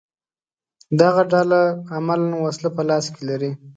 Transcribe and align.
دغه 0.99 1.21
ډله 1.31 1.61
عملاً 1.95 2.37
وسله 2.45 2.69
په 2.75 2.81
لاس 2.89 3.05
کې 3.13 3.21
لري 3.29 3.51